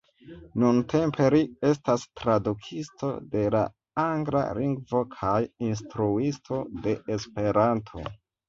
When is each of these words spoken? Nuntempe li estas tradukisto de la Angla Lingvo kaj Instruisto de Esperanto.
Nuntempe 0.61 1.27
li 1.33 1.41
estas 1.71 2.05
tradukisto 2.21 3.11
de 3.35 3.45
la 3.57 3.61
Angla 4.05 4.43
Lingvo 4.61 5.05
kaj 5.15 5.37
Instruisto 5.71 6.67
de 6.89 6.99
Esperanto. 7.19 8.07